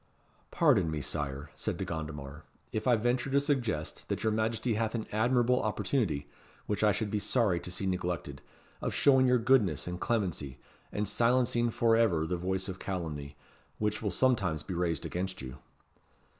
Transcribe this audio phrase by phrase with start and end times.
[0.49, 4.95] "Pardon me, Sire," said De Gondomar, "if I venture to suggest that your Majesty hath
[4.95, 6.27] an admirable opportunity,
[6.65, 8.41] which I should be sorry to see neglected,
[8.81, 10.57] of showing your goodness and clemency,
[10.91, 13.35] and silencing for ever the voice of calumny,
[13.77, 15.59] which will sometimes be raised against you."